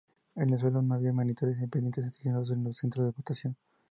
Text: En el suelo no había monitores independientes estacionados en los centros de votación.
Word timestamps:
En 0.33 0.49
el 0.51 0.57
suelo 0.59 0.81
no 0.81 0.95
había 0.95 1.13
monitores 1.13 1.53
independientes 1.57 2.03
estacionados 2.05 2.49
en 2.49 2.63
los 2.63 2.75
centros 2.77 3.05
de 3.05 3.11
votación. 3.11 3.55